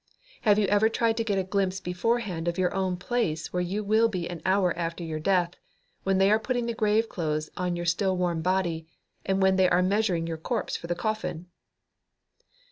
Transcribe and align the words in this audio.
Have 0.41 0.57
you 0.57 0.65
ever 0.65 0.89
tried 0.89 1.15
to 1.17 1.23
get 1.23 1.37
a 1.37 1.43
glimpse 1.43 1.79
beforehand 1.79 2.47
of 2.47 2.57
your 2.57 2.73
own 2.73 2.97
place 2.97 3.53
where 3.53 3.61
you 3.61 3.83
will 3.83 4.09
be 4.09 4.27
an 4.27 4.41
hour 4.47 4.75
after 4.75 5.03
your 5.03 5.19
death, 5.19 5.51
when 6.01 6.17
they 6.17 6.31
are 6.31 6.39
putting 6.39 6.65
the 6.65 6.73
grave 6.73 7.07
clothes 7.07 7.51
on 7.55 7.75
your 7.75 7.85
still 7.85 8.17
warm 8.17 8.41
body, 8.41 8.87
and 9.27 9.43
when 9.43 9.57
they 9.57 9.69
are 9.69 9.83
measuring 9.83 10.25
your 10.25 10.37
corpse 10.37 10.75
for 10.75 10.87
your 10.87 10.95
coffin? 10.95 11.49